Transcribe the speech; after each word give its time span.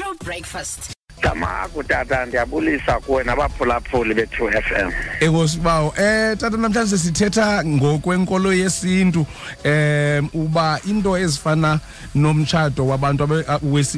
True 0.00 0.16
breakfast. 0.24 0.92
Tamako 1.22 1.82
tata 1.82 2.26
ndiyabulisa 2.26 3.00
kuwe 3.00 3.24
nabaphulaphuli 3.24 4.14
bethu 4.14 4.50
FM. 4.50 4.90
Enkosi 5.20 5.58
bawo 5.58 5.94
eh 5.98 6.36
tata 6.38 6.56
namhlanje 6.56 6.98
sithetha 6.98 7.64
ngokwenkolo 7.64 8.52
yesintu 8.52 9.26
eh 9.64 10.22
uba 10.34 10.80
into 10.86 11.18
ezifana 11.18 11.80
nomtshato 12.14 12.86
wabantu 12.86 13.44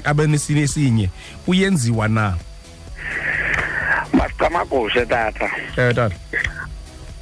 abenesine 0.04 0.60
esinye 0.60 1.10
uyenziwa 1.46 2.08
na 2.08 2.36
Masicamakushe 4.12 5.06
tata. 5.06 5.50
Eh 5.76 5.94
tata 5.94 6.16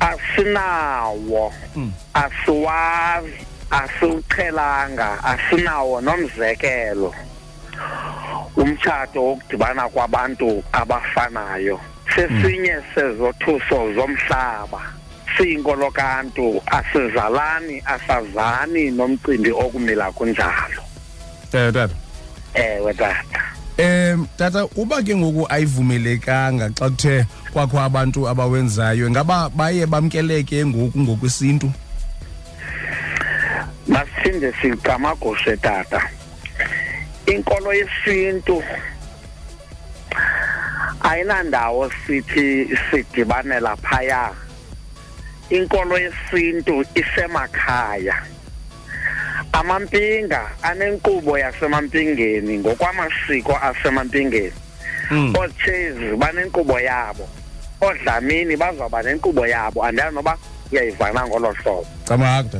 Asinawo. 0.00 1.52
Asiwazi. 2.14 3.32
Asiwuqhelanga. 3.70 5.24
Asinawo 5.24 6.00
nomzekelo. 6.00 7.14
Umtshato 8.60 9.24
wokudibana 9.24 9.88
kwabantu 9.88 10.62
abafanayo. 10.72 11.80
Sesinye 12.14 12.76
sezothuso 12.94 13.94
zomhlaba. 13.94 14.80
Siyinkolo 15.36 15.90
kantu 15.90 16.62
asizalani 16.66 17.82
asazani 17.86 18.90
nomcimbi 18.90 19.50
okumila 19.50 20.12
kunjalo. 20.12 20.82
Eh 21.52 21.72
tata. 21.72 21.94
Ewe 22.54 22.94
tata. 22.94 23.42
Em 23.76 24.26
tata 24.36 24.66
uba 24.76 25.02
ke 25.02 25.16
ngoku 25.16 25.46
ayivumelekanga 25.48 26.70
xa 26.74 26.90
kuthe 26.90 27.26
kwakho 27.52 27.80
abantu 27.80 28.28
abawenzayo 28.28 29.10
ngaba 29.10 29.48
baye 29.48 29.86
bamkeleke 29.86 30.66
ngoku 30.66 30.98
ngokwesintu? 30.98 31.72
Masithinde 33.86 34.52
sicamagushe 34.62 35.56
tata. 35.56 36.02
Inkolo 37.30 37.72
yesintu. 37.74 38.62
Ayinandawo 41.02 41.90
sithi 42.06 42.68
sidibanela 42.90 43.76
phaya 43.76 44.30
inkolo 45.50 45.98
yesintu 45.98 46.84
isemakhaya. 46.94 48.22
Amampinga 49.52 50.50
anenkqubo 50.62 51.38
yasemampingeni 51.38 52.58
ngokwamasiko 52.58 53.56
asemampingeni. 53.56 54.52
Oochezi 55.34 56.16
banenkqubo 56.16 56.80
yabo. 56.80 57.28
Oodlamini 57.80 58.56
bazawuba 58.56 59.02
nenkqubo 59.02 59.46
yabo. 59.46 59.84
Andazi 59.84 60.14
noba 60.14 60.36
uyayivana 60.72 61.26
ngolo 61.26 61.52
hlobo. 61.52 61.86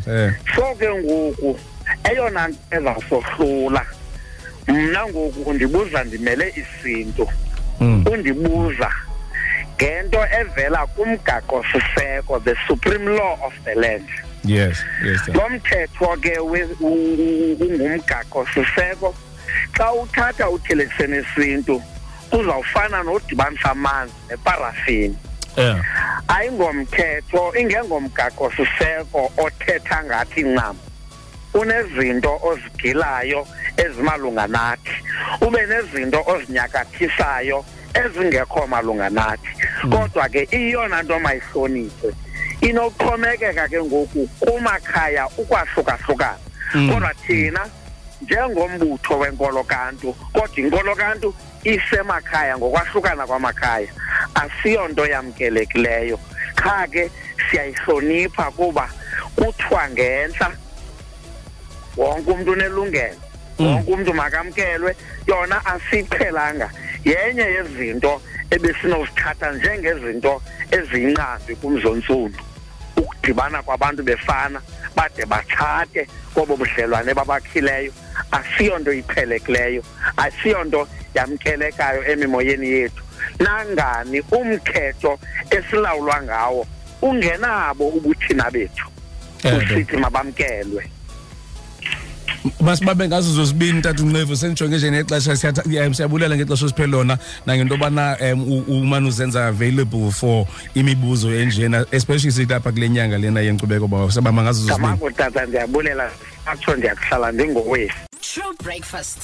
Eh. 0.08 0.32
So 0.54 0.74
ke 0.78 0.88
ngoku 0.88 1.58
eyona 2.04 2.48
nto 2.48 2.58
ezawusohlula 2.70 3.86
mna 4.68 5.06
ngoku 5.06 5.50
undibuza 5.50 6.04
ndimele 6.04 6.54
isintu. 6.56 7.28
Mm. 7.80 8.04
undibuza. 8.12 8.92
Ngento 9.76 10.26
evela 10.40 10.86
kumgaqo 10.86 11.64
siseko 11.72 12.40
the 12.44 12.54
supreme 12.66 13.16
law 13.16 13.38
of 13.46 13.54
the 13.64 13.74
land. 13.74 14.08
Yes 14.44 14.84
yes 15.04 15.28
lo 15.28 15.48
mthetho 15.48 16.16
ke 16.20 16.38
ungumgaqo 17.60 18.46
siseko 18.54 19.14
xa 19.72 19.92
uthatha 19.92 20.50
uthelekise 20.50 21.06
nesintu 21.06 21.82
kuzawufana 22.30 23.02
nodibanisa 23.02 23.70
amanzi 23.70 24.14
neparafini. 24.30 25.16
Yeah. 25.56 25.84
Ayingomthetho 26.28 27.54
ingengomgaqo 27.58 28.50
siseko 28.50 29.32
othetha 29.36 30.04
ngathi 30.04 30.42
ncam. 30.42 30.76
Unezinto 31.54 32.40
ozigilayo 32.42 33.46
ezimalunga 33.76 34.46
nathi. 34.46 34.94
Ube 35.40 35.66
nezinto 35.66 36.22
ozinyakathisayo 36.26 37.64
ezingekho 37.94 38.66
malunga 38.66 39.10
nathi. 39.10 39.48
Kodwa 39.90 40.28
ke 40.28 40.48
iyona 40.52 41.02
nto 41.02 41.18
mayihlonitshwe 41.20 42.14
inokuxhomekeka 42.60 43.68
ke 43.68 43.82
ngoku 43.82 44.28
kumakhaya 44.40 45.28
ukwahlukahlukana. 45.38 46.38
Mm. 46.74 46.92
kodwa 46.92 47.14
thina 47.14 47.66
njengombutho 48.22 49.18
wenkolo 49.18 49.64
kantu 49.64 50.12
kodwa 50.32 50.56
inkolo 50.56 50.94
kantu 50.94 51.34
isemakhaya 51.64 52.58
ngokwahlukana 52.58 53.26
kwamakhaya 53.26 53.88
asiyonto 54.34 55.06
yamkelekileyo. 55.06 56.18
Qha 56.54 56.86
ke 56.86 57.10
siyayihlonipha 57.50 58.50
kuba 58.50 58.90
kuthiwa 59.36 59.90
ngentla 59.90 60.52
wonke 61.96 62.30
umuntu 62.30 62.52
unelungelo. 62.52 63.16
Wonke 63.58 63.92
umuntu 63.92 64.14
makamkelwe. 64.14 64.96
Yona 65.26 65.66
asiyiqhelanga. 65.66 66.70
Yenye 67.04 67.42
yezinto 67.42 68.22
ebesinozithatha 68.50 69.52
njengezinto 69.52 70.42
eziyinqambi 70.70 71.56
kumzontsundu 71.56 72.38
ukudibana 72.96 73.62
kwabantu 73.62 74.02
befana 74.02 74.60
bade 74.96 75.24
batshate 75.26 76.06
kobo 76.34 76.56
budlelwane 76.56 77.14
babakhileyo. 77.14 77.92
Asiyonto 78.32 78.92
iqhelekileyo. 78.92 79.82
Asiyonto 80.16 80.88
yamkelekayo 81.14 82.04
emimoyeni 82.04 82.68
yethu. 82.68 83.02
Nangani 83.38 84.20
umthetho 84.20 85.18
esilawulwa 85.50 86.22
ngawo 86.22 86.66
ungenabo 87.02 87.88
ubuthina 87.88 88.50
bethu? 88.50 88.86
Usithi 89.44 89.96
mabamkelwe. 89.96 90.90
Masibabe 92.60 93.08
ngazo 93.08 93.32
zozibini 93.32 93.82
tata 93.82 94.02
unqevu 94.02 94.36
senijonge 94.36 94.76
nje 94.76 94.90
nexesha 94.90 95.32
siyatha- 95.36 95.84
eh, 95.86 95.94
siyabulela 95.94 96.36
ngexesha 96.36 96.64
osiphele 96.66 96.88
lona. 96.92 97.18
Nangento 97.46 97.74
yobana 97.74 98.16
um 98.32 98.64
umane 98.68 99.08
uzenza 99.08 99.46
available 99.46 100.10
for 100.10 100.46
imibuzo 100.74 101.30
enjena 101.34 101.86
especially 101.90 102.32
sithi 102.32 102.54
apha 102.54 102.72
kule 102.72 102.88
nyanga 102.88 103.18
lena 103.18 103.40
yenkcubeko 103.40 103.88
ba 103.88 104.10
sabama 104.12 104.42
ngazo 104.42 104.60
zozibini 104.60 104.82
tamako 104.82 105.10
tata 105.10 105.46
ndiyabulela. 105.46 106.10
Atsho 106.46 106.76
ndiyakuhlala 106.76 107.32
ndingowesi 107.32 107.94
True 108.20 108.54
breakfast. 108.64 109.18